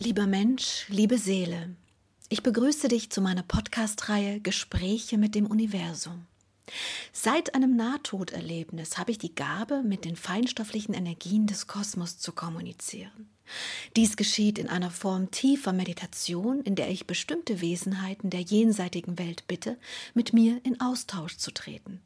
Lieber 0.00 0.28
Mensch, 0.28 0.86
liebe 0.88 1.18
Seele, 1.18 1.74
ich 2.28 2.44
begrüße 2.44 2.86
dich 2.86 3.10
zu 3.10 3.20
meiner 3.20 3.42
Podcast-Reihe 3.42 4.38
Gespräche 4.38 5.18
mit 5.18 5.34
dem 5.34 5.44
Universum. 5.44 6.24
Seit 7.12 7.56
einem 7.56 7.74
Nahtoderlebnis 7.74 8.96
habe 8.96 9.10
ich 9.10 9.18
die 9.18 9.34
Gabe, 9.34 9.82
mit 9.82 10.04
den 10.04 10.14
feinstofflichen 10.14 10.94
Energien 10.94 11.48
des 11.48 11.66
Kosmos 11.66 12.16
zu 12.16 12.30
kommunizieren. 12.30 13.28
Dies 13.96 14.16
geschieht 14.16 14.60
in 14.60 14.68
einer 14.68 14.92
Form 14.92 15.32
tiefer 15.32 15.72
Meditation, 15.72 16.60
in 16.60 16.76
der 16.76 16.90
ich 16.90 17.08
bestimmte 17.08 17.60
Wesenheiten 17.60 18.30
der 18.30 18.42
jenseitigen 18.42 19.18
Welt 19.18 19.48
bitte, 19.48 19.78
mit 20.14 20.32
mir 20.32 20.60
in 20.62 20.80
Austausch 20.80 21.38
zu 21.38 21.50
treten. 21.50 22.00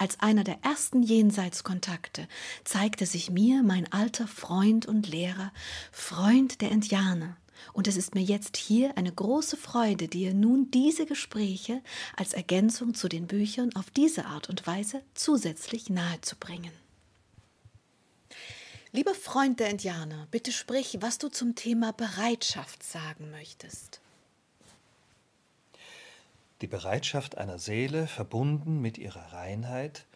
Als 0.00 0.18
einer 0.20 0.44
der 0.44 0.64
ersten 0.64 1.02
Jenseitskontakte 1.02 2.26
zeigte 2.64 3.04
sich 3.04 3.28
mir 3.28 3.62
mein 3.62 3.92
alter 3.92 4.26
Freund 4.26 4.86
und 4.86 5.06
Lehrer, 5.06 5.52
Freund 5.92 6.62
der 6.62 6.70
Indianer, 6.70 7.36
und 7.74 7.86
es 7.86 7.98
ist 7.98 8.14
mir 8.14 8.22
jetzt 8.22 8.56
hier 8.56 8.96
eine 8.96 9.12
große 9.12 9.58
Freude, 9.58 10.08
dir 10.08 10.32
nun 10.32 10.70
diese 10.70 11.04
Gespräche 11.04 11.82
als 12.16 12.32
Ergänzung 12.32 12.94
zu 12.94 13.10
den 13.10 13.26
Büchern 13.26 13.76
auf 13.76 13.90
diese 13.90 14.24
Art 14.24 14.48
und 14.48 14.66
Weise 14.66 15.02
zusätzlich 15.12 15.90
nahezubringen. 15.90 16.72
Lieber 18.92 19.14
Freund 19.14 19.60
der 19.60 19.68
Indianer, 19.68 20.28
bitte 20.30 20.50
sprich, 20.50 20.96
was 21.02 21.18
du 21.18 21.28
zum 21.28 21.56
Thema 21.56 21.92
Bereitschaft 21.92 22.82
sagen 22.82 23.30
möchtest. 23.30 23.99
Die 26.60 26.66
Bereitschaft 26.66 27.38
einer 27.38 27.58
Seele, 27.58 28.06
verbunden 28.06 28.80
mit 28.80 28.98
ihrer 28.98 29.32
Reinheit, 29.32 30.06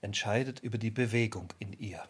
entscheidet 0.00 0.60
über 0.60 0.78
die 0.78 0.90
Bewegung 0.90 1.52
in 1.58 1.74
ihr. 1.74 2.02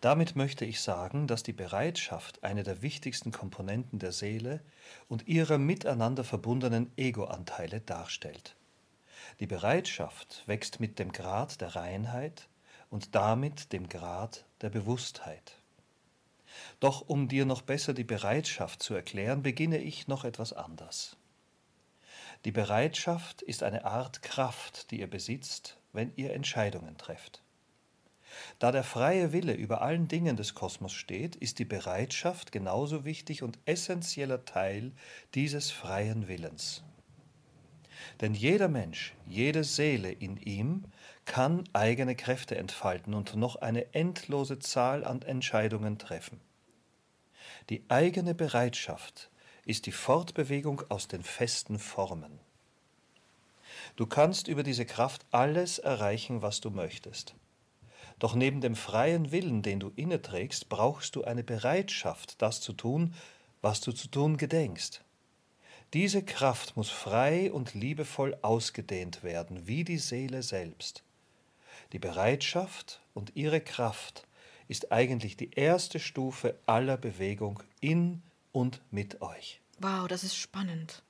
Damit 0.00 0.34
möchte 0.34 0.64
ich 0.64 0.80
sagen, 0.80 1.26
dass 1.26 1.42
die 1.42 1.52
Bereitschaft 1.52 2.42
eine 2.42 2.62
der 2.62 2.80
wichtigsten 2.80 3.32
Komponenten 3.32 3.98
der 3.98 4.12
Seele 4.12 4.60
und 5.08 5.28
ihrer 5.28 5.58
miteinander 5.58 6.24
verbundenen 6.24 6.90
Egoanteile 6.96 7.80
darstellt. 7.80 8.56
Die 9.40 9.46
Bereitschaft 9.46 10.42
wächst 10.46 10.80
mit 10.80 10.98
dem 10.98 11.12
Grad 11.12 11.60
der 11.60 11.76
Reinheit 11.76 12.48
und 12.88 13.14
damit 13.14 13.72
dem 13.72 13.88
Grad 13.88 14.44
der 14.60 14.70
Bewusstheit. 14.70 15.58
Doch 16.80 17.02
um 17.08 17.28
dir 17.28 17.44
noch 17.44 17.62
besser 17.62 17.94
die 17.94 18.04
Bereitschaft 18.04 18.82
zu 18.82 18.94
erklären, 18.94 19.42
beginne 19.42 19.78
ich 19.78 20.08
noch 20.08 20.24
etwas 20.24 20.52
anders. 20.52 21.16
Die 22.44 22.52
Bereitschaft 22.52 23.40
ist 23.40 23.62
eine 23.62 23.84
Art 23.86 24.22
Kraft, 24.22 24.90
die 24.90 25.00
ihr 25.00 25.08
besitzt, 25.08 25.78
wenn 25.92 26.12
ihr 26.16 26.34
Entscheidungen 26.34 26.98
trefft. 26.98 27.42
Da 28.58 28.72
der 28.72 28.84
freie 28.84 29.32
Wille 29.32 29.54
über 29.54 29.80
allen 29.80 30.08
Dingen 30.08 30.36
des 30.36 30.54
Kosmos 30.54 30.92
steht, 30.92 31.36
ist 31.36 31.58
die 31.58 31.64
Bereitschaft 31.64 32.52
genauso 32.52 33.04
wichtig 33.04 33.42
und 33.42 33.58
essentieller 33.64 34.44
Teil 34.44 34.92
dieses 35.34 35.70
freien 35.70 36.28
Willens. 36.28 36.82
Denn 38.20 38.34
jeder 38.34 38.68
Mensch, 38.68 39.14
jede 39.26 39.64
Seele 39.64 40.10
in 40.10 40.36
ihm 40.36 40.84
kann 41.24 41.64
eigene 41.72 42.14
Kräfte 42.14 42.56
entfalten 42.56 43.14
und 43.14 43.36
noch 43.36 43.56
eine 43.56 43.94
endlose 43.94 44.58
Zahl 44.58 45.04
an 45.04 45.22
Entscheidungen 45.22 45.98
treffen. 45.98 46.40
Die 47.70 47.84
eigene 47.88 48.34
Bereitschaft 48.34 49.30
ist 49.66 49.86
die 49.86 49.92
Fortbewegung 49.92 50.82
aus 50.90 51.08
den 51.08 51.22
festen 51.22 51.78
Formen. 51.78 52.38
Du 53.96 54.06
kannst 54.06 54.48
über 54.48 54.62
diese 54.62 54.86
Kraft 54.86 55.24
alles 55.30 55.78
erreichen, 55.78 56.42
was 56.42 56.60
du 56.60 56.70
möchtest. 56.70 57.34
Doch 58.18 58.34
neben 58.34 58.60
dem 58.60 58.76
freien 58.76 59.32
Willen, 59.32 59.62
den 59.62 59.80
du 59.80 59.92
inneträgst, 59.96 60.68
brauchst 60.68 61.16
du 61.16 61.24
eine 61.24 61.42
Bereitschaft, 61.42 62.40
das 62.42 62.60
zu 62.60 62.72
tun, 62.72 63.14
was 63.60 63.80
du 63.80 63.92
zu 63.92 64.08
tun 64.08 64.36
gedenkst. 64.36 65.02
Diese 65.92 66.24
Kraft 66.24 66.76
muss 66.76 66.90
frei 66.90 67.52
und 67.52 67.74
liebevoll 67.74 68.36
ausgedehnt 68.42 69.22
werden, 69.22 69.66
wie 69.66 69.84
die 69.84 69.98
Seele 69.98 70.42
selbst. 70.42 71.04
Die 71.92 71.98
Bereitschaft 71.98 73.00
und 73.14 73.36
ihre 73.36 73.60
Kraft 73.60 74.26
ist 74.66 74.92
eigentlich 74.92 75.36
die 75.36 75.50
erste 75.52 76.00
Stufe 76.00 76.58
aller 76.66 76.96
Bewegung 76.96 77.62
in 77.80 78.22
und 78.54 78.80
mit 78.90 79.20
euch. 79.20 79.60
Wow, 79.80 80.06
das 80.08 80.24
ist 80.24 80.36
spannend. 80.36 81.02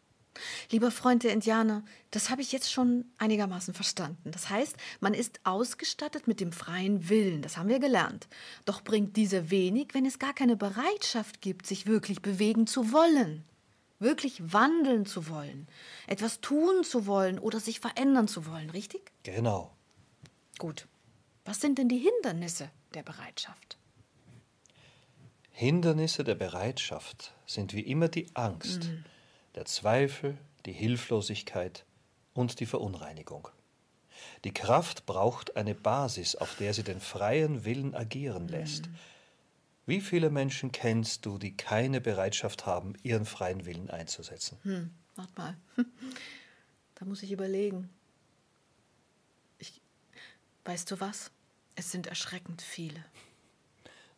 Lieber 0.71 0.91
Freund 0.91 1.23
der 1.23 1.33
Indianer, 1.33 1.85
das 2.11 2.29
habe 2.29 2.43
ich 2.43 2.51
jetzt 2.51 2.73
schon 2.73 3.05
einigermaßen 3.19 3.73
verstanden. 3.73 4.33
Das 4.33 4.51
heißt, 4.51 4.77
man 4.99 5.15
ist 5.15 5.39
ausgestattet 5.45 6.27
mit 6.27 6.41
dem 6.41 6.51
freien 6.51 7.09
Willen, 7.09 7.43
das 7.43 7.57
haben 7.57 7.69
wir 7.69 7.79
gelernt. 7.79 8.27
Doch 8.65 8.83
bringt 8.83 9.17
dieser 9.17 9.51
wenig, 9.51 9.89
wenn 9.93 10.07
es 10.07 10.19
gar 10.19 10.33
keine 10.33 10.57
Bereitschaft 10.57 11.41
gibt, 11.41 11.67
sich 11.67 11.87
wirklich 11.87 12.21
bewegen 12.21 12.67
zu 12.67 12.93
wollen, 12.93 13.45
wirklich 14.01 14.53
wandeln 14.53 15.07
zu 15.07 15.29
wollen, 15.29 15.69
etwas 16.09 16.41
tun 16.41 16.83
zu 16.83 17.07
wollen 17.07 17.39
oder 17.39 17.61
sich 17.61 17.79
verändern 17.79 18.27
zu 18.27 18.47
wollen, 18.47 18.71
richtig? 18.71 19.13
Genau. 19.23 19.71
Gut. 20.59 20.89
Was 21.45 21.61
sind 21.61 21.79
denn 21.79 21.89
die 21.89 21.99
Hindernisse 21.99 22.71
der 22.95 23.03
Bereitschaft? 23.03 23.77
Hindernisse 25.57 26.25
der 26.25 26.35
Bereitschaft 26.35 27.33
sind 27.47 27.73
wie 27.75 27.81
immer 27.81 28.09
die 28.09 28.27
Angst. 28.35 28.85
Mhm 28.85 29.05
der 29.55 29.65
Zweifel, 29.65 30.37
die 30.67 30.73
Hilflosigkeit 30.73 31.85
und 32.33 32.61
die 32.61 32.67
Verunreinigung. 32.67 33.49
Die 34.45 34.53
Kraft 34.53 35.07
braucht 35.07 35.57
eine 35.57 35.75
Basis, 35.75 36.37
auf 36.37 36.57
der 36.57 36.75
sie 36.75 36.83
den 36.83 37.01
freien 37.01 37.65
Willen 37.65 37.95
agieren 37.95 38.49
lässt. 38.49 38.89
Mhm. 38.89 38.97
Wie 39.87 40.01
viele 40.01 40.31
Menschen 40.31 40.73
kennst 40.73 41.27
du, 41.27 41.39
die 41.39 41.57
keine 41.57 42.01
Bereitschaft 42.01 42.65
haben, 42.65 42.95
ihren 43.03 43.27
freien 43.27 43.67
Willen 43.67 43.91
einzusetzen? 43.91 44.59
Hm, 44.63 44.91
warte 45.17 45.33
mal. 45.37 45.57
Da 46.97 47.05
muss 47.05 47.25
ich 47.25 47.33
überlegen. 47.33 47.91
Ich, 49.59 49.81
weißt 50.65 50.93
du 50.93 51.01
was? 51.01 51.33
Es 51.75 51.91
sind 51.91 52.07
erschreckend 52.07 52.63
viele. 52.63 53.05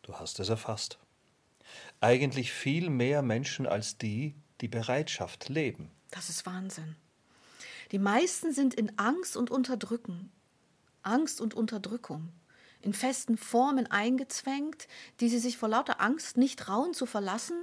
Du 0.03 0.13
hast 0.13 0.39
es 0.39 0.49
erfasst. 0.49 0.99
Eigentlich 2.01 2.51
viel 2.51 2.89
mehr 2.89 3.21
Menschen 3.21 3.65
als 3.65 3.97
die, 3.97 4.35
die 4.61 4.67
Bereitschaft 4.67 5.49
leben. 5.49 5.91
Das 6.11 6.29
ist 6.29 6.45
Wahnsinn. 6.45 6.95
Die 7.91 7.99
meisten 7.99 8.53
sind 8.53 8.73
in 8.73 8.97
Angst 8.97 9.37
und 9.37 9.49
Unterdrücken. 9.49 10.31
Angst 11.03 11.39
und 11.41 11.53
Unterdrückung. 11.53 12.31
In 12.81 12.93
festen 12.93 13.37
Formen 13.37 13.87
eingezwängt, 13.87 14.87
die 15.19 15.29
sie 15.29 15.39
sich 15.39 15.57
vor 15.57 15.69
lauter 15.69 16.01
Angst 16.01 16.37
nicht 16.37 16.59
trauen 16.59 16.93
zu 16.93 17.05
verlassen 17.05 17.57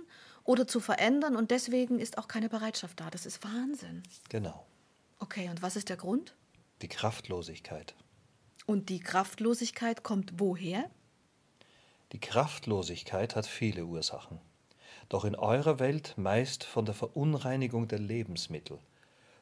oder 0.45 0.67
zu 0.67 0.81
verändern 0.81 1.37
und 1.37 1.51
deswegen 1.51 1.99
ist 1.99 2.19
auch 2.19 2.29
keine 2.29 2.49
Bereitschaft 2.49 3.01
da. 3.01 3.11
Das 3.11 3.27
ist 3.27 3.45
Wahnsinn. 3.45 4.03
Genau. 4.29 4.67
Okay, 5.19 5.49
und 5.49 5.63
was 5.63 5.77
ist 5.77 5.89
der 5.89 5.97
Grund? 5.97 6.35
Die 6.83 6.89
Kraftlosigkeit. 6.89 7.95
Und 8.67 8.89
die 8.89 9.01
Kraftlosigkeit 9.01 10.03
kommt 10.03 10.39
woher? 10.39 10.91
Die 12.15 12.21
Kraftlosigkeit 12.21 13.37
hat 13.37 13.45
viele 13.45 13.85
Ursachen 13.85 14.41
doch 15.09 15.25
in 15.25 15.35
eurer 15.35 15.79
Welt 15.79 16.15
meist 16.17 16.65
von 16.65 16.85
der 16.85 16.95
Verunreinigung 16.95 17.89
der 17.89 17.99
Lebensmittel, 17.99 18.79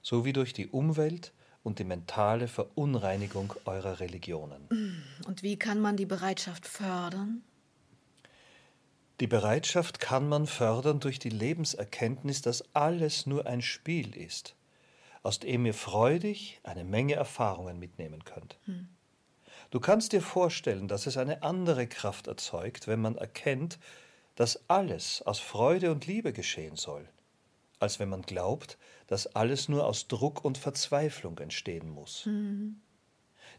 sowie 0.03 0.33
durch 0.33 0.53
die 0.53 0.69
Umwelt 0.69 1.33
und 1.63 1.79
die 1.79 1.85
mentale 1.85 2.49
Verunreinigung 2.49 3.55
eurer 3.65 4.01
Religionen. 4.01 5.03
Und 5.27 5.43
wie 5.43 5.57
kann 5.57 5.81
man 5.81 5.97
die 5.97 6.07
Bereitschaft 6.07 6.67
fördern? 6.67 7.43
Die 9.21 9.29
Bereitschaft 9.29 10.01
kann 10.01 10.29
man 10.29 10.47
fördern 10.47 10.99
durch 10.99 11.21
die 11.21 11.29
Lebenserkenntnis, 11.29 12.43
dass 12.43 12.75
alles 12.75 13.27
nur 13.27 13.47
ein 13.47 13.63
Spiel 13.63 14.17
ist, 14.17 14.57
aus 15.23 15.39
dem 15.39 15.65
ihr 15.65 15.75
freudig 15.75 16.61
eine 16.65 16.83
Menge 16.83 17.15
Erfahrungen 17.15 17.79
mitnehmen 17.79 18.25
könnt. 18.25 18.59
Hm. 18.65 18.89
Du 19.73 19.81
kannst 19.81 20.13
dir 20.13 20.21
vorstellen, 20.21 20.87
dass 20.87 21.07
es 21.07 21.17
eine 21.17 21.43
andere 21.43 21.87
Kraft 21.87 22.27
erzeugt, 22.27 22.89
wenn 22.89 23.01
man 23.01 23.17
erkennt, 23.17 23.79
dass 24.35 24.69
alles 24.69 25.23
aus 25.23 25.41
Freude 25.41 25.91
und 25.91 26.07
Liebe 26.07 26.35
geschehen 26.35 26.77
soll, 26.77 27.09
als 27.79 27.99
wenn 27.99 28.11
man 28.11 28.21
glaubt, 28.21 28.77
dass 29.07 29.35
alles 29.35 29.71
nur 29.71 29.87
aus 29.87 30.09
Druck 30.09 30.45
und 30.45 30.59
Verzweiflung 30.59 31.39
entstehen 31.39 31.89
muss. 31.89 32.27
Mhm. 32.27 32.83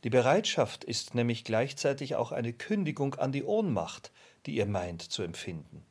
Die 0.03 0.11
Bereitschaft 0.11 0.83
ist 0.83 1.15
nämlich 1.15 1.45
gleichzeitig 1.45 2.15
auch 2.15 2.31
eine 2.31 2.53
Kündigung 2.53 3.15
an 3.15 3.31
die 3.31 3.43
Ohnmacht, 3.43 4.11
die 4.45 4.53
ihr 4.53 4.67
meint 4.67 5.01
zu 5.01 5.23
empfinden. 5.23 5.83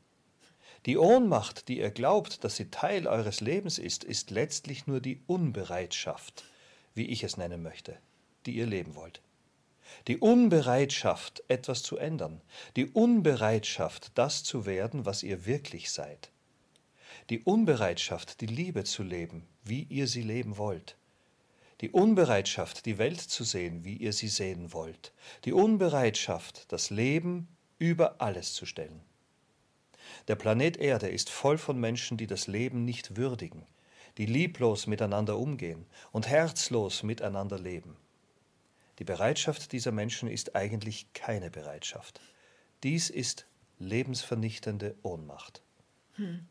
Die 0.87 0.99
Ohnmacht, 0.99 1.67
die 1.67 1.81
ihr 1.81 1.91
glaubt, 1.91 2.45
dass 2.45 2.55
sie 2.55 2.71
Teil 2.71 3.09
eures 3.09 3.41
Lebens 3.41 3.77
ist, 3.77 4.05
ist 4.05 4.31
letztlich 4.31 4.87
nur 4.87 5.01
die 5.01 5.21
Unbereitschaft, 5.27 6.45
wie 6.95 7.07
ich 7.07 7.25
es 7.25 7.37
nennen 7.37 7.61
möchte, 7.61 7.99
die 8.47 8.53
ihr 8.53 8.67
leben 8.67 8.95
wollt. 8.95 9.21
Die 10.09 10.19
Unbereitschaft, 10.19 11.43
etwas 11.49 11.83
zu 11.83 11.97
ändern, 11.97 12.41
die 12.77 12.87
Unbereitschaft, 12.87 14.13
das 14.15 14.45
zu 14.45 14.67
werden, 14.67 15.07
was 15.07 15.23
ihr 15.23 15.47
wirklich 15.47 15.91
seid, 15.91 16.31
die 17.31 17.41
Unbereitschaft, 17.41 18.41
die 18.41 18.47
Liebe 18.47 18.85
zu 18.85 19.03
leben, 19.03 19.47
wie 19.65 19.85
ihr 19.85 20.07
sie 20.07 20.23
leben 20.23 20.57
wollt, 20.57 20.97
die 21.81 21.91
Unbereitschaft, 21.91 22.87
die 22.87 22.99
Welt 22.99 23.21
zu 23.21 23.45
sehen, 23.45 23.85
wie 23.85 23.97
ihr 23.97 24.13
sie 24.13 24.29
sehen 24.29 24.73
wollt, 24.73 25.13
die 25.45 25.53
Unbereitschaft, 25.53 26.71
das 26.73 26.91
Leben 26.91 27.49
über 27.79 28.21
alles 28.21 28.55
zu 28.55 28.67
stellen. 28.67 29.01
Der 30.29 30.37
Planet 30.37 30.77
Erde 30.77 31.09
ist 31.09 31.31
voll 31.31 31.59
von 31.59 31.79
Menschen, 31.79 32.17
die 32.17 32.27
das 32.27 32.47
Leben 32.47 32.85
nicht 32.85 33.17
würdigen, 33.17 33.67
die 34.19 34.27
lieblos 34.27 34.87
miteinander 34.87 35.39
umgehen 35.39 35.87
und 36.13 36.29
herzlos 36.29 37.03
miteinander 37.03 37.59
leben. 37.59 37.97
Die 38.99 39.05
Bereitschaft 39.05 39.73
dieser 39.73 39.93
Menschen 39.93 40.29
ist 40.29 40.55
eigentlich 40.55 41.13
keine 41.13 41.51
Bereitschaft. 41.51 42.21
Dies 42.83 43.11
ist 43.11 43.47
lebensvernichtende 43.79 44.97
Ohnmacht. 45.03 45.63
Hm. 46.15 46.47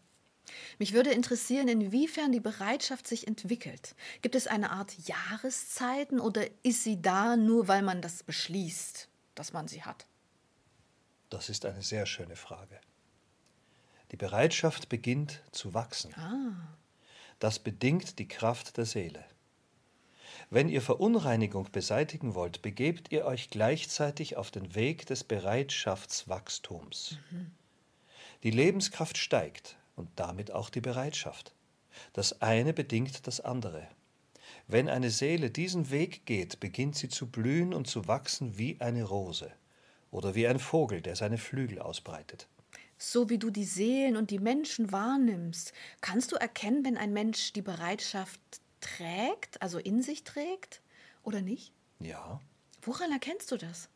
Mich 0.79 0.93
würde 0.93 1.11
interessieren, 1.11 1.67
inwiefern 1.67 2.31
die 2.31 2.39
Bereitschaft 2.39 3.07
sich 3.07 3.27
entwickelt. 3.27 3.95
Gibt 4.21 4.35
es 4.35 4.47
eine 4.47 4.71
Art 4.71 4.93
Jahreszeiten 5.07 6.19
oder 6.19 6.45
ist 6.63 6.83
sie 6.83 7.01
da 7.01 7.37
nur, 7.37 7.67
weil 7.67 7.83
man 7.83 8.01
das 8.01 8.23
beschließt, 8.23 9.07
dass 9.35 9.53
man 9.53 9.67
sie 9.67 9.83
hat? 9.83 10.07
Das 11.29 11.49
ist 11.49 11.65
eine 11.65 11.81
sehr 11.81 12.05
schöne 12.05 12.35
Frage. 12.35 12.79
Die 14.11 14.17
Bereitschaft 14.17 14.89
beginnt 14.89 15.41
zu 15.51 15.73
wachsen. 15.73 16.13
Ah. 16.15 16.77
Das 17.39 17.59
bedingt 17.59 18.19
die 18.19 18.27
Kraft 18.27 18.75
der 18.75 18.85
Seele. 18.85 19.23
Wenn 20.53 20.67
ihr 20.67 20.81
Verunreinigung 20.81 21.69
beseitigen 21.71 22.35
wollt, 22.35 22.61
begebt 22.61 23.13
ihr 23.13 23.23
euch 23.23 23.49
gleichzeitig 23.49 24.35
auf 24.35 24.51
den 24.51 24.75
Weg 24.75 25.05
des 25.05 25.23
Bereitschaftswachstums. 25.23 27.17
Mhm. 27.31 27.51
Die 28.43 28.51
Lebenskraft 28.51 29.17
steigt 29.17 29.77
und 29.95 30.09
damit 30.17 30.51
auch 30.51 30.69
die 30.69 30.81
Bereitschaft. 30.81 31.53
Das 32.11 32.41
eine 32.41 32.73
bedingt 32.73 33.27
das 33.27 33.39
andere. 33.39 33.87
Wenn 34.67 34.89
eine 34.89 35.09
Seele 35.09 35.51
diesen 35.51 35.89
Weg 35.89 36.25
geht, 36.25 36.59
beginnt 36.59 36.97
sie 36.97 37.07
zu 37.07 37.27
blühen 37.27 37.73
und 37.73 37.87
zu 37.87 38.09
wachsen 38.09 38.57
wie 38.57 38.75
eine 38.81 39.05
Rose 39.05 39.53
oder 40.11 40.35
wie 40.35 40.47
ein 40.47 40.59
Vogel, 40.59 41.01
der 41.01 41.15
seine 41.15 41.37
Flügel 41.37 41.79
ausbreitet. 41.79 42.49
So 42.97 43.29
wie 43.29 43.37
du 43.37 43.51
die 43.51 43.63
Seelen 43.63 44.17
und 44.17 44.31
die 44.31 44.39
Menschen 44.39 44.91
wahrnimmst, 44.91 45.71
kannst 46.01 46.33
du 46.33 46.35
erkennen, 46.35 46.83
wenn 46.83 46.97
ein 46.97 47.13
Mensch 47.13 47.53
die 47.53 47.61
Bereitschaft 47.61 48.41
trägt, 48.81 49.61
also 49.61 49.79
in 49.79 50.01
sich 50.01 50.23
trägt, 50.23 50.81
oder 51.23 51.41
nicht? 51.41 51.73
Ja. 51.99 52.41
Woran 52.81 53.11
erkennst 53.11 53.51
du 53.51 53.57
das? 53.57 53.89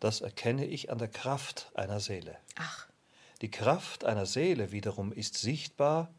Das 0.00 0.20
erkenne 0.20 0.66
ich 0.66 0.90
an 0.90 0.98
der 0.98 1.08
Kraft 1.08 1.70
einer 1.74 2.00
Seele. 2.00 2.38
Ach. 2.56 2.88
Die 3.40 3.50
Kraft 3.50 4.04
einer 4.04 4.26
Seele 4.26 4.72
wiederum 4.72 5.12
ist 5.12 5.38
sichtbar 5.38 6.12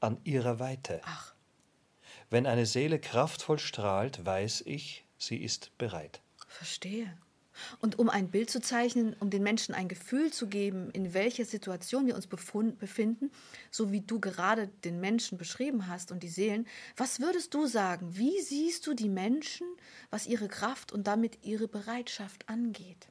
an 0.00 0.20
ihrer 0.24 0.58
Weite. 0.58 1.00
Ach. 1.04 1.34
Wenn 2.30 2.46
eine 2.46 2.66
Seele 2.66 2.98
kraftvoll 3.00 3.58
strahlt, 3.58 4.24
weiß 4.24 4.62
ich, 4.66 5.04
sie 5.18 5.38
ist 5.38 5.76
bereit. 5.78 6.22
Verstehe. 6.46 7.16
Und 7.80 7.98
um 7.98 8.08
ein 8.08 8.30
Bild 8.30 8.50
zu 8.50 8.60
zeichnen, 8.60 9.14
um 9.20 9.30
den 9.30 9.42
Menschen 9.42 9.74
ein 9.74 9.88
Gefühl 9.88 10.32
zu 10.32 10.46
geben, 10.46 10.90
in 10.90 11.14
welcher 11.14 11.44
Situation 11.44 12.06
wir 12.06 12.14
uns 12.14 12.26
befinden, 12.26 13.30
so 13.70 13.92
wie 13.92 14.00
du 14.00 14.20
gerade 14.20 14.68
den 14.84 15.00
Menschen 15.00 15.38
beschrieben 15.38 15.88
hast 15.88 16.12
und 16.12 16.22
die 16.22 16.28
Seelen, 16.28 16.66
was 16.96 17.20
würdest 17.20 17.54
du 17.54 17.66
sagen? 17.66 18.16
Wie 18.16 18.40
siehst 18.40 18.86
du 18.86 18.94
die 18.94 19.08
Menschen, 19.08 19.66
was 20.10 20.26
ihre 20.26 20.48
Kraft 20.48 20.92
und 20.92 21.06
damit 21.06 21.38
ihre 21.42 21.68
Bereitschaft 21.68 22.48
angeht? 22.48 23.08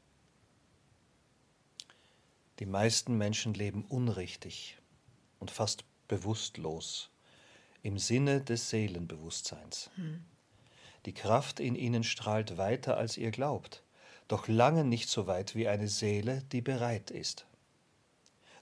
Die 2.59 2.65
meisten 2.65 3.17
Menschen 3.17 3.53
leben 3.53 3.85
unrichtig 3.85 4.77
und 5.39 5.51
fast 5.51 5.83
bewusstlos 6.07 7.11
im 7.83 8.00
Sinne 8.00 8.41
des 8.41 8.69
Seelenbewusstseins. 8.69 9.91
Hm. 9.95 10.25
Die 11.05 11.13
Kraft 11.13 11.59
in 11.59 11.75
ihnen 11.75 12.03
strahlt 12.03 12.57
weiter, 12.57 12.97
als 12.97 13.15
ihr 13.15 13.31
glaubt 13.31 13.83
doch 14.27 14.47
lange 14.47 14.83
nicht 14.83 15.09
so 15.09 15.27
weit 15.27 15.56
wie 15.56 15.68
eine 15.68 15.88
Seele, 15.88 16.44
die 16.51 16.62
bereit 16.62 17.12
ist. 17.12 17.45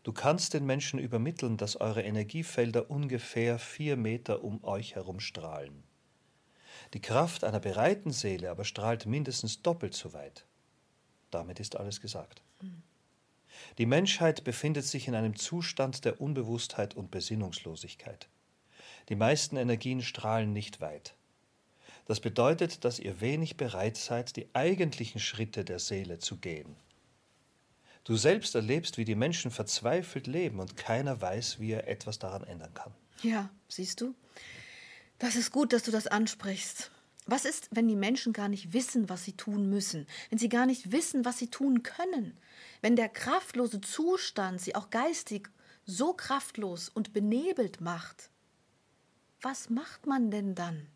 Du 0.03 0.13
kannst 0.13 0.53
den 0.53 0.65
Menschen 0.65 0.99
übermitteln, 0.99 1.57
dass 1.57 1.81
eure 1.81 2.03
Energiefelder 2.03 2.91
ungefähr 2.91 3.57
vier 3.57 3.97
Meter 3.97 4.43
um 4.43 4.63
euch 4.63 4.93
herum 4.93 5.19
strahlen. 5.19 5.83
Die 6.93 7.01
Kraft 7.01 7.43
einer 7.43 7.59
bereiten 7.59 8.11
Seele 8.11 8.51
aber 8.51 8.65
strahlt 8.65 9.07
mindestens 9.07 9.63
doppelt 9.63 9.95
so 9.95 10.13
weit. 10.13 10.45
Damit 11.31 11.59
ist 11.59 11.75
alles 11.75 12.01
gesagt. 12.01 12.43
Die 13.77 13.85
Menschheit 13.87 14.43
befindet 14.43 14.85
sich 14.85 15.07
in 15.07 15.15
einem 15.15 15.35
Zustand 15.35 16.05
der 16.05 16.21
Unbewusstheit 16.21 16.95
und 16.95 17.09
Besinnungslosigkeit. 17.09 18.29
Die 19.09 19.15
meisten 19.15 19.57
Energien 19.57 20.01
strahlen 20.01 20.53
nicht 20.53 20.81
weit. 20.81 21.15
Das 22.05 22.19
bedeutet, 22.19 22.85
dass 22.85 22.99
ihr 22.99 23.19
wenig 23.19 23.57
bereit 23.57 23.97
seid, 23.97 24.35
die 24.35 24.47
eigentlichen 24.53 25.19
Schritte 25.19 25.65
der 25.65 25.79
Seele 25.79 26.19
zu 26.19 26.37
gehen. 26.37 26.75
Du 28.03 28.15
selbst 28.15 28.53
erlebst, 28.53 28.99
wie 28.99 29.05
die 29.05 29.15
Menschen 29.15 29.49
verzweifelt 29.49 30.27
leben 30.27 30.59
und 30.59 30.77
keiner 30.77 31.19
weiß, 31.19 31.59
wie 31.59 31.71
er 31.71 31.87
etwas 31.87 32.19
daran 32.19 32.43
ändern 32.43 32.73
kann. 32.75 32.93
Ja, 33.23 33.49
siehst 33.67 34.01
du? 34.01 34.13
Das 35.17 35.35
ist 35.35 35.51
gut, 35.51 35.73
dass 35.73 35.83
du 35.83 35.91
das 35.91 36.05
ansprichst. 36.05 36.91
Was 37.25 37.45
ist, 37.45 37.69
wenn 37.71 37.87
die 37.87 37.95
Menschen 37.95 38.33
gar 38.33 38.49
nicht 38.49 38.73
wissen, 38.73 39.09
was 39.09 39.23
sie 39.25 39.33
tun 39.33 39.67
müssen, 39.71 40.05
wenn 40.29 40.37
sie 40.37 40.49
gar 40.49 40.67
nicht 40.67 40.91
wissen, 40.91 41.25
was 41.25 41.39
sie 41.39 41.49
tun 41.49 41.81
können, 41.81 42.37
wenn 42.81 42.95
der 42.95 43.09
kraftlose 43.09 43.81
Zustand 43.81 44.61
sie 44.61 44.75
auch 44.75 44.91
geistig 44.91 45.49
so 45.87 46.13
kraftlos 46.13 46.89
und 46.89 47.13
benebelt 47.13 47.81
macht? 47.81 48.29
Was 49.41 49.71
macht 49.71 50.05
man 50.05 50.29
denn 50.29 50.53
dann? 50.53 50.87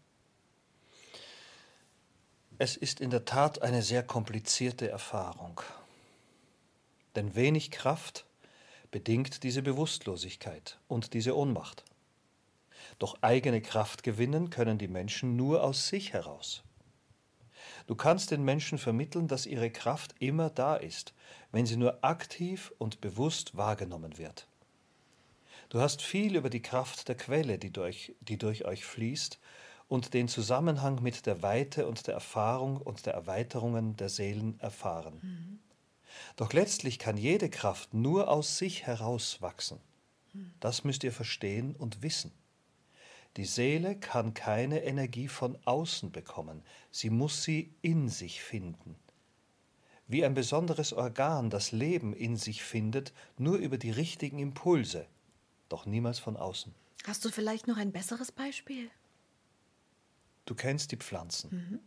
Es 2.62 2.76
ist 2.76 3.00
in 3.00 3.10
der 3.10 3.24
Tat 3.24 3.62
eine 3.62 3.82
sehr 3.82 4.04
komplizierte 4.04 4.90
Erfahrung. 4.90 5.62
Denn 7.16 7.34
wenig 7.34 7.72
Kraft 7.72 8.26
bedingt 8.92 9.44
diese 9.44 9.62
Bewusstlosigkeit 9.62 10.78
und 10.90 11.14
diese 11.14 11.38
Ohnmacht. 11.38 11.86
Doch 12.98 13.18
eigene 13.22 13.62
Kraft 13.62 14.04
gewinnen 14.04 14.50
können 14.50 14.78
die 14.78 14.90
Menschen 14.90 15.38
nur 15.38 15.64
aus 15.64 15.88
sich 15.88 16.12
heraus. 16.12 16.64
Du 17.88 17.96
kannst 17.96 18.30
den 18.32 18.44
Menschen 18.44 18.78
vermitteln, 18.78 19.30
dass 19.30 19.46
ihre 19.46 19.72
Kraft 19.72 20.14
immer 20.20 20.50
da 20.50 20.76
ist, 20.76 21.14
wenn 21.54 21.66
sie 21.66 21.78
nur 21.78 22.04
aktiv 22.04 22.74
und 22.78 23.00
bewusst 23.00 23.56
wahrgenommen 23.56 24.18
wird. 24.18 24.50
Du 25.70 25.80
hast 25.80 26.02
viel 26.02 26.36
über 26.36 26.50
die 26.50 26.62
Kraft 26.62 27.08
der 27.08 27.16
Quelle, 27.16 27.58
die 27.58 27.72
durch, 27.72 28.14
die 28.20 28.38
durch 28.38 28.66
euch 28.66 28.84
fließt, 28.84 29.40
und 29.90 30.14
den 30.14 30.28
Zusammenhang 30.28 31.02
mit 31.02 31.26
der 31.26 31.42
Weite 31.42 31.88
und 31.88 32.08
der 32.08 32.14
Erfahrung 32.14 32.78
und 32.78 33.06
der 33.06 33.14
Erweiterungen 33.14 33.98
der 33.98 34.08
Seelen 34.08 34.58
erfahren. 34.60 35.20
Mhm. 35.22 35.60
Doch 36.38 36.54
letztlich 36.54 37.00
kann 37.00 37.18
jede 37.18 37.50
Kraft 37.50 37.94
nur 37.94 38.30
aus 38.30 38.58
sich 38.58 38.86
herauswachsen. 38.86 39.80
Mhm. 40.34 40.54
Das 40.60 40.84
müsst 40.84 41.04
ihr 41.04 41.12
verstehen 41.12 41.76
und 41.76 42.02
wissen. 42.04 42.32
Die 43.38 43.46
Seele 43.46 43.96
kann 43.96 44.34
keine 44.34 44.84
Energie 44.84 45.28
von 45.28 45.58
außen 45.66 46.12
bekommen, 46.12 46.64
sie 46.92 47.10
muss 47.10 47.44
sie 47.44 47.74
in 47.82 48.10
sich 48.10 48.42
finden. 48.42 48.96
Wie 50.08 50.26
ein 50.26 50.34
besonderes 50.34 50.94
Organ 50.94 51.50
das 51.50 51.72
Leben 51.72 52.14
in 52.14 52.36
sich 52.36 52.64
findet, 52.64 53.14
nur 53.38 53.58
über 53.58 53.78
die 53.78 53.92
richtigen 53.92 54.40
Impulse, 54.40 55.06
doch 55.68 55.86
niemals 55.86 56.18
von 56.18 56.38
außen. 56.38 56.74
Hast 57.06 57.24
du 57.24 57.30
vielleicht 57.30 57.68
noch 57.68 57.78
ein 57.78 57.92
besseres 57.92 58.32
Beispiel? 58.32 58.90
Du 60.50 60.56
kennst 60.56 60.92
die 60.92 60.98
Pflanzen. 60.98 61.50
Mhm. 61.52 61.80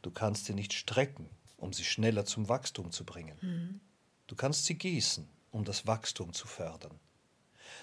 Du 0.00 0.10
kannst 0.10 0.46
sie 0.46 0.54
nicht 0.54 0.72
strecken, 0.72 1.28
um 1.58 1.74
sie 1.74 1.84
schneller 1.84 2.24
zum 2.24 2.48
Wachstum 2.48 2.90
zu 2.90 3.04
bringen. 3.04 3.36
Mhm. 3.42 3.80
Du 4.28 4.34
kannst 4.34 4.64
sie 4.64 4.78
gießen, 4.78 5.28
um 5.50 5.66
das 5.66 5.86
Wachstum 5.86 6.32
zu 6.32 6.46
fördern. 6.46 6.98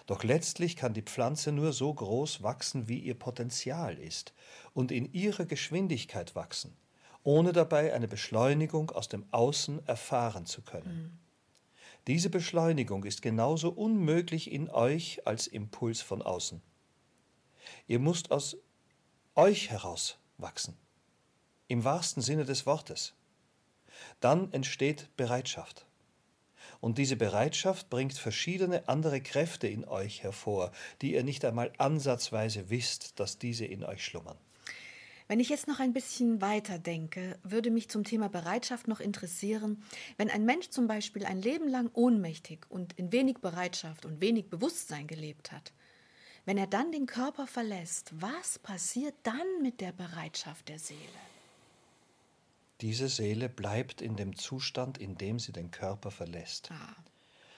Doch 0.08 0.24
letztlich 0.24 0.78
kann 0.78 0.96
die 0.96 1.04
Pflanze 1.04 1.52
nur 1.52 1.74
so 1.74 1.94
groß 1.94 2.42
wachsen, 2.42 2.88
wie 2.88 2.98
ihr 2.98 3.14
Potenzial 3.14 4.00
ist 4.00 4.34
und 4.74 4.92
in 4.92 5.14
ihrer 5.14 5.46
Geschwindigkeit 5.46 6.34
wachsen, 6.34 6.76
ohne 7.22 7.54
dabei 7.54 7.94
eine 7.94 8.08
Beschleunigung 8.08 8.90
aus 8.90 9.10
dem 9.10 9.28
Außen 9.30 9.86
erfahren 9.86 10.48
zu 10.48 10.64
können. 10.64 11.04
Mhm. 11.04 11.20
Diese 12.08 12.32
Beschleunigung 12.32 13.04
ist 13.04 13.22
genauso 13.22 13.70
unmöglich 13.70 14.52
in 14.52 14.72
euch 14.72 15.28
als 15.28 15.46
Impuls 15.46 16.02
von 16.02 16.24
außen. 16.24 16.64
Ihr 17.86 18.00
müsst 18.00 18.32
aus 18.32 18.58
euch 19.38 19.70
heraus 19.70 20.18
wachsen. 20.40 20.76
Im 21.68 21.84
wahrsten 21.84 22.24
Sinne 22.24 22.44
des 22.44 22.66
Wortes. 22.66 23.14
Dann 24.20 24.52
entsteht 24.52 25.16
Bereitschaft. 25.16 25.86
Und 26.82 26.98
diese 26.98 27.16
Bereitschaft 27.16 27.90
bringt 27.92 28.18
verschiedene 28.18 28.90
andere 28.90 29.22
Kräfte 29.22 29.68
in 29.68 29.88
euch 29.88 30.24
hervor, 30.24 30.72
die 31.02 31.14
ihr 31.14 31.24
nicht 31.24 31.46
einmal 31.46 31.72
ansatzweise 31.78 32.72
wisst, 32.72 33.20
dass 33.20 33.38
diese 33.38 33.66
in 33.66 33.84
euch 33.84 34.04
schlummern. 34.04 34.38
Wenn 35.28 35.40
ich 35.40 35.50
jetzt 35.50 35.68
noch 35.68 35.80
ein 35.80 35.94
bisschen 35.94 36.42
weiter 36.42 36.80
denke, 36.80 37.38
würde 37.44 37.70
mich 37.70 37.90
zum 37.90 38.06
Thema 38.06 38.30
Bereitschaft 38.30 38.88
noch 38.88 39.02
interessieren, 39.02 39.84
wenn 40.18 40.32
ein 40.32 40.46
Mensch 40.46 40.70
zum 40.70 40.88
Beispiel 40.88 41.26
ein 41.26 41.42
Leben 41.42 41.68
lang 41.68 41.92
ohnmächtig 41.94 42.66
und 42.70 42.94
in 42.94 43.12
wenig 43.12 43.38
Bereitschaft 43.40 44.06
und 44.06 44.20
wenig 44.20 44.50
Bewusstsein 44.50 45.06
gelebt 45.06 45.52
hat, 45.52 45.74
wenn 46.48 46.58
er 46.58 46.66
dann 46.66 46.94
den 46.94 47.08
Körper 47.08 47.46
verlässt, 47.46 48.10
was 48.22 48.58
passiert 48.58 49.16
dann 49.24 49.62
mit 49.62 49.82
der 49.82 49.92
Bereitschaft 49.92 50.70
der 50.70 50.80
Seele? 50.80 51.02
Diese 52.80 53.10
Seele 53.10 53.50
bleibt 53.50 54.02
in 54.02 54.16
dem 54.16 54.34
Zustand, 54.34 54.98
in 54.98 55.18
dem 55.18 55.40
sie 55.40 55.52
den 55.52 55.72
Körper 55.72 56.10
verlässt. 56.10 56.72
Ah. 56.72 56.96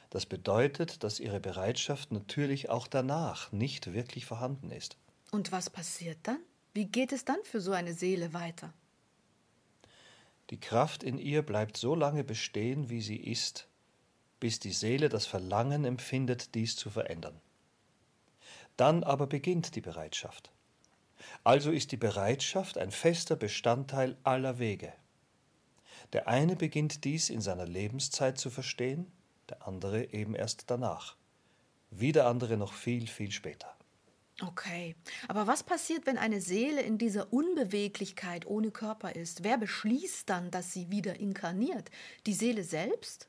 Das 0.09 0.25
bedeutet, 0.25 1.03
dass 1.03 1.19
ihre 1.19 1.39
Bereitschaft 1.39 2.11
natürlich 2.11 2.71
auch 2.71 2.87
danach 2.87 3.51
nicht 3.51 3.93
wirklich 3.93 4.25
vorhanden 4.25 4.71
ist. 4.71 4.97
Und 5.29 5.51
was 5.51 5.69
passiert 5.69 6.17
dann? 6.23 6.39
Wie 6.73 6.85
geht 6.85 7.11
es 7.11 7.23
dann 7.23 7.43
für 7.43 7.61
so 7.61 7.73
eine 7.73 7.93
Seele 7.93 8.33
weiter? 8.33 8.73
Die 10.49 10.59
Kraft 10.59 11.03
in 11.03 11.19
ihr 11.19 11.43
bleibt 11.43 11.77
so 11.77 11.93
lange 11.93 12.23
bestehen, 12.23 12.89
wie 12.89 13.03
sie 13.03 13.17
ist, 13.17 13.67
bis 14.39 14.59
die 14.59 14.73
Seele 14.73 15.09
das 15.09 15.27
Verlangen 15.27 15.85
empfindet, 15.85 16.55
dies 16.55 16.75
zu 16.75 16.89
verändern. 16.89 17.39
Dann 18.79 19.03
aber 19.03 19.27
beginnt 19.27 19.75
die 19.75 19.81
Bereitschaft. 19.81 20.53
Also 21.43 21.69
ist 21.69 21.91
die 21.91 21.97
Bereitschaft 21.97 22.77
ein 22.77 22.91
fester 22.91 23.35
Bestandteil 23.35 24.15
aller 24.23 24.57
Wege. 24.57 24.93
Der 26.13 26.29
eine 26.29 26.55
beginnt 26.55 27.03
dies 27.03 27.29
in 27.29 27.41
seiner 27.41 27.65
Lebenszeit 27.65 28.37
zu 28.37 28.49
verstehen, 28.49 29.11
der 29.49 29.67
andere 29.67 30.13
eben 30.13 30.33
erst 30.33 30.71
danach. 30.71 31.17
Wieder 31.91 32.25
andere 32.25 32.55
noch 32.55 32.71
viel, 32.71 33.07
viel 33.07 33.31
später. 33.31 33.75
Okay, 34.41 34.95
aber 35.27 35.45
was 35.45 35.63
passiert, 35.63 36.05
wenn 36.05 36.17
eine 36.17 36.39
Seele 36.39 36.81
in 36.81 36.97
dieser 36.97 37.33
Unbeweglichkeit 37.33 38.47
ohne 38.47 38.71
Körper 38.71 39.13
ist? 39.13 39.43
Wer 39.43 39.57
beschließt 39.57 40.29
dann, 40.29 40.51
dass 40.51 40.71
sie 40.71 40.89
wieder 40.89 41.19
inkarniert? 41.19 41.91
Die 42.25 42.33
Seele 42.33 42.63
selbst? 42.63 43.27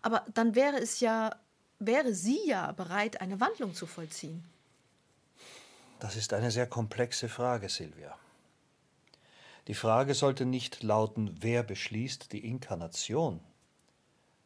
Aber 0.00 0.24
dann 0.32 0.54
wäre 0.54 0.76
es 0.76 1.00
ja, 1.00 1.34
wäre 1.80 2.14
sie 2.14 2.38
ja 2.46 2.70
bereit, 2.70 3.20
eine 3.20 3.40
Wandlung 3.40 3.74
zu 3.74 3.86
vollziehen. 3.86 4.51
Das 6.02 6.16
ist 6.16 6.32
eine 6.32 6.50
sehr 6.50 6.66
komplexe 6.66 7.28
Frage, 7.28 7.68
Silvia. 7.68 8.18
Die 9.68 9.74
Frage 9.74 10.14
sollte 10.14 10.44
nicht 10.44 10.82
lauten, 10.82 11.36
wer 11.38 11.62
beschließt 11.62 12.32
die 12.32 12.44
Inkarnation, 12.44 13.38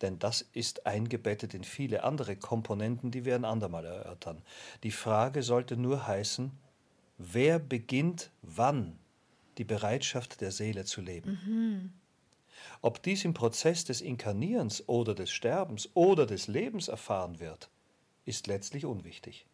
denn 0.03 0.19
das 0.19 0.43
ist 0.53 0.85
eingebettet 0.85 1.55
in 1.55 1.65
viele 1.65 2.05
andere 2.05 2.37
Komponenten, 2.37 3.11
die 3.11 3.25
wir 3.25 3.35
ein 3.35 3.47
andermal 3.47 3.87
erörtern. 3.87 4.43
Die 4.83 4.91
Frage 4.91 5.43
sollte 5.43 5.79
nur 5.79 6.07
heißen, 6.07 6.53
wer 7.17 7.59
beginnt 7.59 8.31
wann 8.43 8.99
die 9.57 9.65
Bereitschaft 9.65 10.43
der 10.43 10.53
Seele 10.53 10.85
zu 10.85 11.01
leben. 11.01 11.41
Mhm. 11.47 11.93
Ob 12.83 13.03
dies 13.03 13.25
im 13.25 13.33
Prozess 13.33 13.87
des 13.87 14.03
Inkarnierens 14.03 14.87
oder 14.91 15.15
des 15.15 15.31
Sterbens 15.31 15.89
oder 15.95 16.27
des 16.27 16.49
Lebens 16.49 16.89
erfahren 16.89 17.41
wird, 17.41 17.71
ist 18.27 18.47
letztlich 18.47 18.85
unwichtig. 18.85 19.47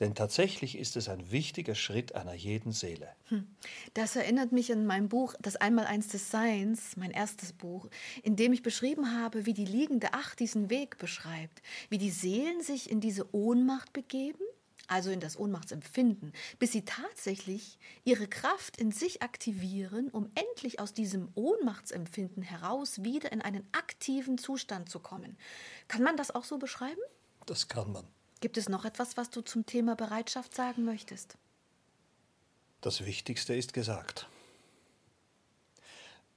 Denn 0.00 0.14
tatsächlich 0.14 0.78
ist 0.78 0.96
es 0.96 1.08
ein 1.08 1.30
wichtiger 1.30 1.74
Schritt 1.74 2.14
einer 2.14 2.34
jeden 2.34 2.72
Seele. 2.72 3.08
Hm. 3.28 3.46
Das 3.94 4.16
erinnert 4.16 4.52
mich 4.52 4.72
an 4.72 4.86
mein 4.86 5.08
Buch 5.08 5.34
Das 5.40 5.56
Einmaleins 5.56 6.08
des 6.08 6.30
Seins, 6.30 6.96
mein 6.96 7.10
erstes 7.10 7.52
Buch, 7.52 7.88
in 8.22 8.36
dem 8.36 8.52
ich 8.52 8.62
beschrieben 8.62 9.12
habe, 9.18 9.46
wie 9.46 9.54
die 9.54 9.64
liegende 9.64 10.14
Acht 10.14 10.40
diesen 10.40 10.70
Weg 10.70 10.98
beschreibt, 10.98 11.62
wie 11.88 11.98
die 11.98 12.10
Seelen 12.10 12.62
sich 12.62 12.90
in 12.90 13.00
diese 13.00 13.34
Ohnmacht 13.34 13.92
begeben, 13.92 14.40
also 14.86 15.10
in 15.10 15.20
das 15.20 15.38
Ohnmachtsempfinden, 15.38 16.32
bis 16.58 16.72
sie 16.72 16.84
tatsächlich 16.84 17.78
ihre 18.04 18.28
Kraft 18.28 18.76
in 18.76 18.92
sich 18.92 19.22
aktivieren, 19.22 20.08
um 20.10 20.30
endlich 20.34 20.80
aus 20.80 20.92
diesem 20.92 21.28
Ohnmachtsempfinden 21.34 22.42
heraus 22.42 23.02
wieder 23.02 23.32
in 23.32 23.40
einen 23.40 23.66
aktiven 23.72 24.38
Zustand 24.38 24.88
zu 24.88 25.00
kommen. 25.00 25.36
Kann 25.88 26.02
man 26.02 26.16
das 26.16 26.34
auch 26.34 26.44
so 26.44 26.58
beschreiben? 26.58 27.00
Das 27.46 27.68
kann 27.68 27.92
man. 27.92 28.06
Gibt 28.44 28.58
es 28.58 28.68
noch 28.68 28.84
etwas, 28.84 29.16
was 29.16 29.30
du 29.30 29.40
zum 29.40 29.64
Thema 29.64 29.96
Bereitschaft 29.96 30.54
sagen 30.54 30.84
möchtest? 30.84 31.38
Das 32.82 33.06
Wichtigste 33.06 33.54
ist 33.54 33.72
gesagt. 33.72 34.28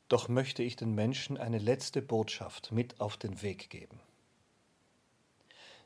Doch 0.07 0.29
möchte 0.29 0.63
ich 0.63 0.77
den 0.77 0.95
Menschen 0.95 1.37
eine 1.37 1.57
letzte 1.57 2.01
Botschaft 2.01 2.71
mit 2.71 3.01
auf 3.01 3.17
den 3.17 3.41
Weg 3.41 3.69
geben. 3.69 3.99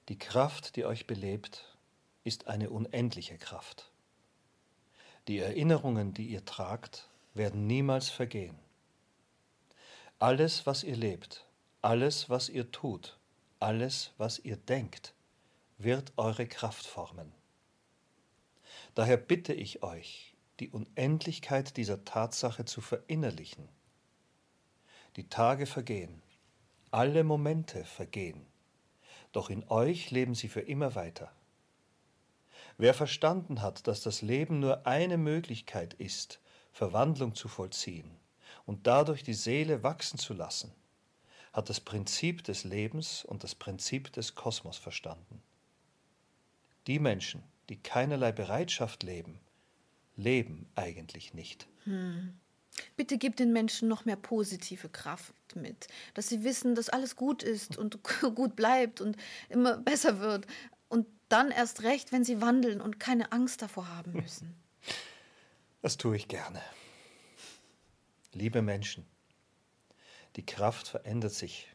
Die 0.10 0.20
Kraft, 0.20 0.75
die 0.75 0.86
euch 0.86 1.08
belebt, 1.08 1.75
ist 2.24 2.46
eine 2.46 2.70
unendliche 2.70 3.40
Kraft. 3.40 3.90
Die 5.28 5.40
Erinnerungen, 5.40 6.13
die 6.13 6.28
ihr 6.28 6.46
tragt, 6.46 7.10
werden 7.34 7.66
niemals 7.66 8.10
vergehen. 8.10 8.60
Alles, 10.20 10.68
was 10.68 10.84
ihr 10.84 10.98
lebt, 10.98 11.48
alles, 11.82 12.30
was 12.30 12.48
ihr 12.48 12.72
tut, 12.72 13.18
alles, 13.60 14.12
was 14.20 14.38
ihr 14.38 14.58
denkt, 14.58 15.16
wird 15.84 16.14
eure 16.18 16.48
Kraft 16.48 16.86
formen. 16.86 17.32
Daher 18.96 19.18
bitte 19.18 19.54
ich 19.54 19.84
euch, 19.84 20.36
die 20.60 20.70
Unendlichkeit 20.70 21.78
dieser 21.78 22.04
Tatsache 22.06 22.66
zu 22.66 22.82
verinnerlichen. 22.82 23.68
Die 25.16 25.28
Tage 25.28 25.66
vergehen, 25.66 26.22
alle 26.92 27.24
Momente 27.24 27.84
vergehen, 27.86 28.46
doch 29.32 29.50
in 29.50 29.68
euch 29.70 30.12
leben 30.12 30.36
sie 30.36 30.50
für 30.50 30.62
immer 30.62 30.96
weiter. 30.96 31.32
Wer 32.78 32.94
verstanden 32.94 33.62
hat, 33.62 33.88
dass 33.88 34.02
das 34.02 34.22
Leben 34.22 34.60
nur 34.60 34.86
eine 34.86 35.18
Möglichkeit 35.18 35.94
ist, 35.96 36.40
Verwandlung 36.72 37.36
zu 37.36 37.48
vollziehen 37.48 38.18
und 38.66 38.88
dadurch 38.88 39.24
die 39.24 39.34
Seele 39.34 39.84
wachsen 39.84 40.18
zu 40.18 40.34
lassen, 40.34 40.74
hat 41.54 41.70
das 41.70 41.80
Prinzip 41.80 42.44
des 42.44 42.64
Lebens 42.64 43.26
und 43.26 43.44
das 43.44 43.56
Prinzip 43.56 44.14
des 44.14 44.36
Kosmos 44.36 44.78
verstanden. 44.78 45.42
Die 46.88 47.00
Menschen, 47.00 47.44
die 47.70 47.78
keinerlei 47.78 48.32
Bereitschaft 48.32 49.04
leben, 49.04 49.40
leben 50.16 50.68
eigentlich 50.76 51.34
nicht. 51.34 51.68
Hm. 51.84 52.34
Bitte 52.96 53.18
gib 53.18 53.36
den 53.36 53.52
Menschen 53.52 53.88
noch 53.88 54.06
mehr 54.06 54.16
positive 54.16 54.90
Kraft 54.90 55.34
mit, 55.56 55.88
dass 56.14 56.30
sie 56.30 56.44
wissen, 56.44 56.74
dass 56.74 56.90
alles 56.90 57.16
gut 57.16 57.44
ist 57.44 57.78
und 57.78 58.00
gut 58.36 58.56
bleibt 58.56 59.02
und 59.02 59.18
immer 59.50 59.78
besser 59.78 60.20
wird. 60.20 60.48
Und 60.88 61.08
dann 61.30 61.52
erst 61.52 61.84
recht, 61.84 62.12
wenn 62.12 62.24
sie 62.24 62.42
wandeln 62.42 62.82
und 62.82 63.00
keine 63.00 63.32
Angst 63.32 63.62
davor 63.62 63.88
haben 63.90 64.14
müssen. 64.14 64.56
Das 65.82 65.98
tue 65.98 66.16
ich 66.16 66.28
gerne. 66.28 66.62
Liebe 68.34 68.62
Menschen, 68.62 69.06
die 70.36 70.46
Kraft 70.46 70.88
verändert 70.88 71.34
sich 71.34 71.68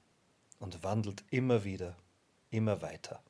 und 0.59 0.83
wandelt 0.83 1.25
immer 1.31 1.65
wieder, 1.65 1.97
immer 2.51 2.83
weiter. 2.83 3.23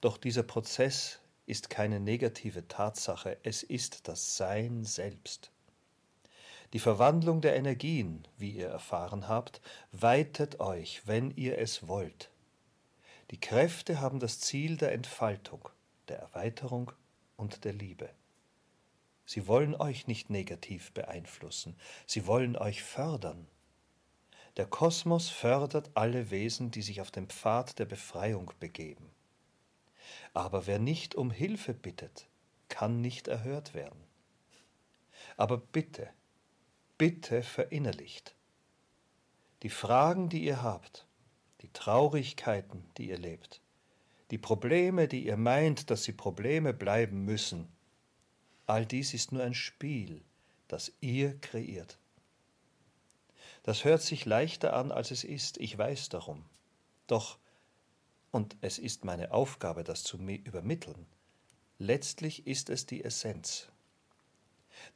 Doch 0.00 0.16
dieser 0.16 0.44
Prozess 0.44 1.18
ist 1.46 1.70
keine 1.70 1.98
negative 1.98 2.68
Tatsache, 2.68 3.38
es 3.42 3.62
ist 3.62 4.06
das 4.06 4.36
Sein 4.36 4.84
selbst. 4.84 5.50
Die 6.72 6.78
Verwandlung 6.78 7.40
der 7.40 7.56
Energien, 7.56 8.28
wie 8.36 8.50
ihr 8.50 8.68
erfahren 8.68 9.26
habt, 9.26 9.60
weitet 9.90 10.60
euch, 10.60 11.06
wenn 11.06 11.30
ihr 11.32 11.58
es 11.58 11.88
wollt. 11.88 12.30
Die 13.30 13.40
Kräfte 13.40 14.00
haben 14.00 14.20
das 14.20 14.38
Ziel 14.40 14.76
der 14.76 14.92
Entfaltung, 14.92 15.68
der 16.08 16.18
Erweiterung 16.18 16.92
und 17.36 17.64
der 17.64 17.72
Liebe. 17.72 18.10
Sie 19.24 19.46
wollen 19.46 19.74
euch 19.74 20.06
nicht 20.06 20.30
negativ 20.30 20.92
beeinflussen, 20.92 21.76
sie 22.06 22.26
wollen 22.26 22.56
euch 22.56 22.82
fördern. 22.82 23.48
Der 24.58 24.66
Kosmos 24.66 25.28
fördert 25.28 25.90
alle 25.94 26.30
Wesen, 26.30 26.70
die 26.70 26.82
sich 26.82 27.00
auf 27.00 27.10
den 27.10 27.28
Pfad 27.28 27.78
der 27.78 27.84
Befreiung 27.84 28.52
begeben. 28.60 29.10
Aber 30.34 30.66
wer 30.66 30.78
nicht 30.78 31.14
um 31.14 31.30
Hilfe 31.30 31.74
bittet, 31.74 32.28
kann 32.68 33.00
nicht 33.00 33.28
erhört 33.28 33.74
werden. 33.74 34.02
Aber 35.36 35.58
bitte, 35.58 36.08
bitte 36.96 37.42
verinnerlicht. 37.42 38.34
Die 39.62 39.70
Fragen, 39.70 40.28
die 40.28 40.44
ihr 40.44 40.62
habt, 40.62 41.06
die 41.62 41.72
Traurigkeiten, 41.72 42.88
die 42.96 43.08
ihr 43.08 43.18
lebt, 43.18 43.60
die 44.30 44.38
Probleme, 44.38 45.08
die 45.08 45.26
ihr 45.26 45.36
meint, 45.36 45.90
dass 45.90 46.04
sie 46.04 46.12
Probleme 46.12 46.74
bleiben 46.74 47.24
müssen, 47.24 47.68
all 48.66 48.84
dies 48.84 49.14
ist 49.14 49.32
nur 49.32 49.42
ein 49.42 49.54
Spiel, 49.54 50.22
das 50.68 50.92
ihr 51.00 51.38
kreiert. 51.40 51.98
Das 53.62 53.84
hört 53.84 54.02
sich 54.02 54.24
leichter 54.24 54.74
an, 54.74 54.92
als 54.92 55.10
es 55.10 55.24
ist, 55.24 55.58
ich 55.58 55.76
weiß 55.76 56.10
darum. 56.10 56.44
Doch 57.06 57.38
und 58.30 58.56
es 58.60 58.78
ist 58.78 59.04
meine 59.04 59.32
Aufgabe, 59.32 59.84
das 59.84 60.02
zu 60.02 60.18
übermitteln. 60.18 61.06
Letztlich 61.78 62.46
ist 62.46 62.70
es 62.70 62.86
die 62.86 63.04
Essenz. 63.04 63.68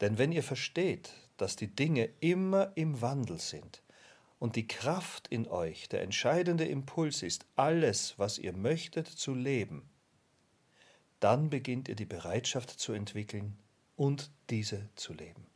Denn 0.00 0.18
wenn 0.18 0.32
ihr 0.32 0.42
versteht, 0.42 1.12
dass 1.36 1.56
die 1.56 1.68
Dinge 1.68 2.10
immer 2.20 2.72
im 2.76 3.00
Wandel 3.00 3.40
sind 3.40 3.82
und 4.38 4.56
die 4.56 4.66
Kraft 4.66 5.28
in 5.28 5.48
euch 5.48 5.88
der 5.88 6.02
entscheidende 6.02 6.64
Impuls 6.64 7.22
ist, 7.22 7.46
alles, 7.56 8.18
was 8.18 8.38
ihr 8.38 8.52
möchtet, 8.52 9.06
zu 9.06 9.34
leben, 9.34 9.88
dann 11.20 11.50
beginnt 11.50 11.88
ihr 11.88 11.94
die 11.94 12.06
Bereitschaft 12.06 12.70
zu 12.70 12.92
entwickeln 12.92 13.56
und 13.96 14.30
diese 14.50 14.88
zu 14.96 15.12
leben. 15.12 15.51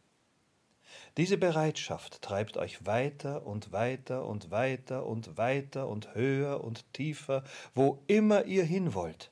Diese 1.16 1.38
Bereitschaft 1.38 2.22
treibt 2.22 2.56
euch 2.56 2.84
weiter 2.86 3.46
und 3.46 3.72
weiter 3.72 4.26
und 4.26 4.50
weiter 4.50 5.06
und 5.06 5.36
weiter 5.36 5.88
und 5.88 6.14
höher 6.14 6.62
und 6.62 6.92
tiefer, 6.92 7.44
wo 7.74 8.02
immer 8.06 8.44
ihr 8.44 8.64
hin 8.64 8.94
wollt. 8.94 9.30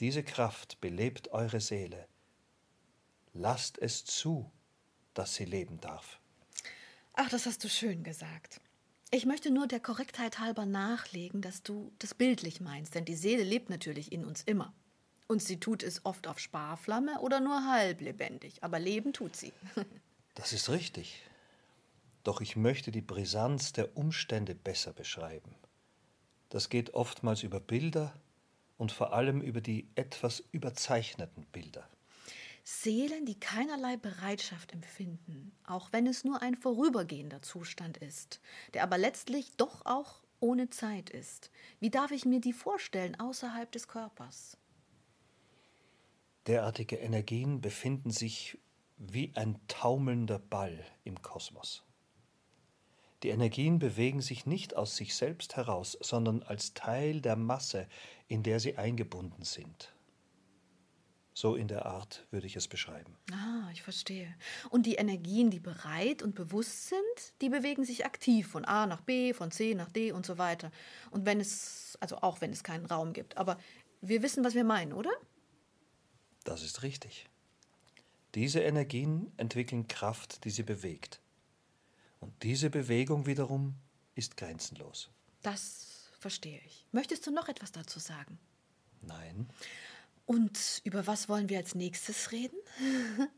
Diese 0.00 0.22
Kraft 0.22 0.80
belebt 0.80 1.32
eure 1.32 1.60
Seele. 1.60 2.06
Lasst 3.34 3.78
es 3.78 4.04
zu, 4.04 4.50
dass 5.14 5.34
sie 5.34 5.44
leben 5.44 5.80
darf. 5.80 6.18
Ach, 7.14 7.28
das 7.28 7.46
hast 7.46 7.62
du 7.62 7.68
schön 7.68 8.02
gesagt. 8.02 8.60
Ich 9.10 9.26
möchte 9.26 9.50
nur 9.50 9.66
der 9.66 9.80
Korrektheit 9.80 10.38
halber 10.38 10.64
nachlegen, 10.64 11.42
dass 11.42 11.62
du 11.62 11.92
das 11.98 12.14
bildlich 12.14 12.60
meinst, 12.60 12.94
denn 12.94 13.04
die 13.04 13.14
Seele 13.14 13.44
lebt 13.44 13.68
natürlich 13.68 14.10
in 14.10 14.24
uns 14.24 14.42
immer. 14.42 14.72
Und 15.28 15.42
sie 15.42 15.60
tut 15.60 15.82
es 15.82 16.04
oft 16.04 16.26
auf 16.26 16.38
Sparflamme 16.38 17.20
oder 17.20 17.40
nur 17.40 17.70
halb 17.70 18.00
lebendig, 18.00 18.64
aber 18.64 18.78
leben 18.78 19.12
tut 19.12 19.36
sie. 19.36 19.52
das 20.34 20.52
ist 20.52 20.68
richtig. 20.70 21.22
Doch 22.24 22.40
ich 22.40 22.56
möchte 22.56 22.90
die 22.90 23.00
Brisanz 23.00 23.72
der 23.72 23.96
Umstände 23.96 24.54
besser 24.54 24.92
beschreiben. 24.92 25.54
Das 26.48 26.68
geht 26.68 26.94
oftmals 26.94 27.42
über 27.42 27.60
Bilder 27.60 28.12
und 28.76 28.92
vor 28.92 29.12
allem 29.12 29.40
über 29.40 29.60
die 29.60 29.88
etwas 29.94 30.40
überzeichneten 30.52 31.46
Bilder. 31.46 31.88
Seelen, 32.64 33.26
die 33.26 33.40
keinerlei 33.40 33.96
Bereitschaft 33.96 34.72
empfinden, 34.72 35.52
auch 35.66 35.92
wenn 35.92 36.06
es 36.06 36.22
nur 36.22 36.42
ein 36.42 36.54
vorübergehender 36.54 37.42
Zustand 37.42 37.96
ist, 37.96 38.40
der 38.72 38.84
aber 38.84 38.98
letztlich 38.98 39.56
doch 39.56 39.84
auch 39.84 40.22
ohne 40.38 40.70
Zeit 40.70 41.10
ist. 41.10 41.50
Wie 41.80 41.90
darf 41.90 42.12
ich 42.12 42.24
mir 42.24 42.40
die 42.40 42.52
vorstellen 42.52 43.18
außerhalb 43.18 43.70
des 43.72 43.88
Körpers? 43.88 44.56
Derartige 46.46 46.96
Energien 46.96 47.60
befinden 47.60 48.10
sich 48.10 48.58
wie 49.10 49.32
ein 49.34 49.58
taumelnder 49.66 50.38
Ball 50.38 50.84
im 51.02 51.20
Kosmos. 51.22 51.84
Die 53.22 53.28
Energien 53.28 53.78
bewegen 53.78 54.20
sich 54.20 54.46
nicht 54.46 54.76
aus 54.76 54.96
sich 54.96 55.14
selbst 55.14 55.56
heraus, 55.56 55.96
sondern 56.00 56.42
als 56.42 56.74
Teil 56.74 57.20
der 57.20 57.36
Masse, 57.36 57.88
in 58.28 58.42
der 58.42 58.60
sie 58.60 58.76
eingebunden 58.76 59.44
sind. 59.44 59.94
So 61.34 61.56
in 61.56 61.66
der 61.66 61.86
Art 61.86 62.26
würde 62.30 62.46
ich 62.46 62.56
es 62.56 62.68
beschreiben. 62.68 63.16
Ah, 63.32 63.70
ich 63.72 63.82
verstehe. 63.82 64.34
Und 64.70 64.86
die 64.86 64.96
Energien, 64.96 65.50
die 65.50 65.60
bereit 65.60 66.22
und 66.22 66.34
bewusst 66.34 66.88
sind, 66.88 67.00
die 67.40 67.48
bewegen 67.48 67.84
sich 67.84 68.04
aktiv 68.04 68.48
von 68.48 68.64
A 68.64 68.86
nach 68.86 69.00
B, 69.00 69.32
von 69.32 69.50
C 69.50 69.74
nach 69.74 69.90
D 69.90 70.12
und 70.12 70.26
so 70.26 70.36
weiter. 70.36 70.70
Und 71.10 71.24
wenn 71.24 71.40
es, 71.40 71.96
also 72.00 72.18
auch 72.18 72.40
wenn 72.40 72.52
es 72.52 72.62
keinen 72.62 72.86
Raum 72.86 73.14
gibt. 73.14 73.38
Aber 73.38 73.58
wir 74.02 74.22
wissen, 74.22 74.44
was 74.44 74.54
wir 74.54 74.64
meinen, 74.64 74.92
oder? 74.92 75.12
Das 76.44 76.62
ist 76.62 76.82
richtig. 76.82 77.30
Diese 78.34 78.60
Energien 78.60 79.30
entwickeln 79.36 79.88
Kraft, 79.88 80.44
die 80.44 80.50
sie 80.50 80.62
bewegt. 80.62 81.20
Und 82.20 82.42
diese 82.42 82.70
Bewegung 82.70 83.26
wiederum 83.26 83.74
ist 84.14 84.36
grenzenlos. 84.36 85.10
Das 85.42 86.10
verstehe 86.18 86.60
ich. 86.64 86.86
Möchtest 86.92 87.26
du 87.26 87.30
noch 87.30 87.48
etwas 87.48 87.72
dazu 87.72 87.98
sagen? 87.98 88.38
Nein. 89.02 89.48
Und 90.24 90.80
über 90.84 91.06
was 91.06 91.28
wollen 91.28 91.48
wir 91.48 91.58
als 91.58 91.74
nächstes 91.74 92.30
reden? 92.32 92.56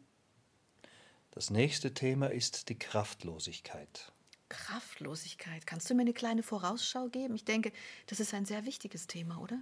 das 1.31 1.51
nächste 1.51 1.95
Thema 1.95 2.31
ist 2.31 2.69
die 2.69 2.79
Kraftlosigkeit. 2.79 4.13
Kraftlosigkeit. 4.51 5.67
Kannst 5.67 5.89
du 5.89 5.95
mir 5.95 6.03
eine 6.03 6.13
kleine 6.13 6.43
Vorausschau 6.43 7.09
geben? 7.09 7.35
Ich 7.35 7.45
denke, 7.45 7.73
das 8.07 8.21
ist 8.21 8.35
ein 8.35 8.45
sehr 8.45 8.65
wichtiges 8.67 9.07
Thema, 9.07 9.39
oder? 9.39 9.59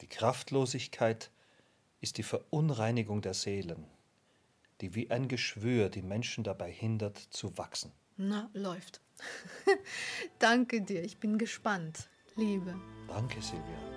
Die 0.00 0.08
Kraftlosigkeit 0.08 1.30
ist 2.06 2.18
die 2.18 2.22
Verunreinigung 2.22 3.20
der 3.20 3.34
Seelen, 3.34 3.84
die 4.80 4.94
wie 4.94 5.10
ein 5.10 5.26
Geschwür 5.26 5.88
die 5.88 6.02
Menschen 6.02 6.44
dabei 6.44 6.70
hindert 6.70 7.18
zu 7.18 7.58
wachsen. 7.58 7.90
Na, 8.16 8.48
läuft. 8.52 9.00
Danke 10.38 10.82
dir, 10.82 11.02
ich 11.02 11.18
bin 11.18 11.36
gespannt. 11.36 12.08
Liebe. 12.36 12.76
Danke, 13.08 13.42
Silvia. 13.42 13.95